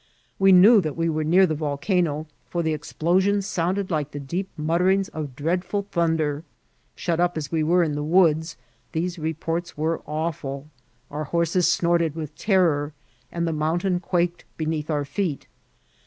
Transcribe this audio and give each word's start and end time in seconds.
We 0.39 0.51
knew 0.51 0.81
that 0.81 0.97
we 0.97 1.09
were 1.09 1.23
near 1.23 1.45
the 1.45 1.53
volcano, 1.53 2.25
for 2.49 2.63
the 2.63 2.73
explosions 2.73 3.45
sound* 3.45 3.77
ed 3.77 3.91
like 3.91 4.09
the 4.09 4.19
deep 4.19 4.49
mutterings 4.57 5.09
of 5.09 5.35
dreadful 5.35 5.83
thunder. 5.91 6.43
Shut 6.95 7.19
up 7.19 7.37
as 7.37 7.51
we 7.51 7.61
were 7.61 7.83
in 7.83 7.91
the 7.93 8.01
woods, 8.03 8.57
these 8.93 9.19
reports 9.19 9.77
were 9.77 9.99
awfuL 10.07 10.65
Our 11.11 11.25
horses 11.25 11.71
snorted 11.71 12.15
with 12.15 12.35
terror, 12.35 12.93
and 13.31 13.47
the 13.47 13.53
mountain 13.53 13.99
quaked 13.99 14.43
beneath 14.57 14.89
our 14.89 15.05
feet. 15.05 15.45